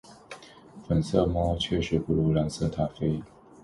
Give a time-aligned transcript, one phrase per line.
[0.87, 3.21] 粉色猫雷确实不如蓝色塔菲